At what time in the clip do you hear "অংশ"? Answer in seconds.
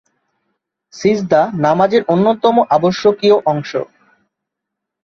3.45-3.71